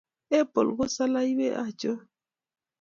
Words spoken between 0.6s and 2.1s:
ko saleiwe anchon.